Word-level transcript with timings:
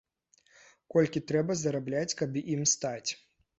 Колькі 0.95 1.23
трэба 1.33 1.59
зарабляць, 1.61 2.17
каб 2.25 2.43
ім 2.57 2.67
стаць? 2.75 3.11